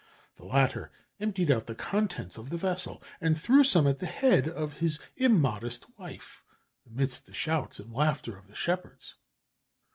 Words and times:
The 0.33 0.45
latter 0.45 0.91
emptied 1.19 1.51
out 1.51 1.67
the 1.67 1.75
contents 1.75 2.35
of 2.35 2.49
the 2.49 2.57
vessel 2.57 3.03
and 3.21 3.37
threw 3.37 3.63
some 3.63 3.85
at 3.85 3.99
the 3.99 4.07
head 4.07 4.47
of 4.49 4.73
his 4.73 4.97
immodest 5.15 5.85
wife, 5.95 6.43
amidst 6.89 7.27
the 7.27 7.35
shouts 7.35 7.77
and 7.77 7.93
laughter 7.93 8.35
of 8.35 8.47
the 8.47 8.55
shepherds." 8.55 9.13